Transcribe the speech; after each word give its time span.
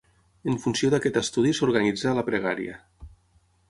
En 0.51 0.55
funció 0.63 0.89
d'aquest 0.93 1.21
estudi 1.23 1.53
s'organitza 1.59 2.17
la 2.21 2.27
pregària. 2.31 2.85